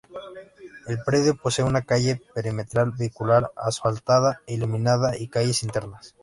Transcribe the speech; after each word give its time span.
El 0.87 0.97
predio 1.05 1.35
posee 1.37 1.63
una 1.63 1.83
calle 1.83 2.19
perimetral 2.33 2.89
vehicular, 2.97 3.51
asfaltada 3.55 4.41
e 4.47 4.55
iluminada, 4.55 5.15
y 5.15 5.27
calles 5.27 5.61
internas. 5.61 6.15